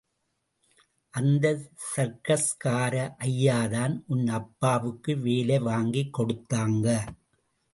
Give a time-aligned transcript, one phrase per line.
[1.13, 1.45] அந்த
[1.95, 2.95] சர்க்கஸ்கார
[3.19, 6.87] ஐயாதான் உன் அப்பாவுக்கு வேலை வாங்கிக் கொடுத்தாங்க.